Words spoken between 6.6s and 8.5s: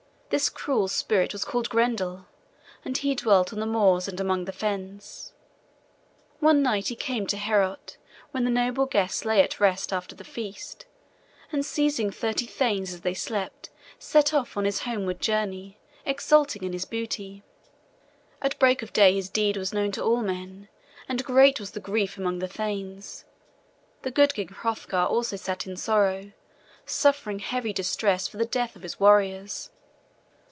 night he came to Heorot when the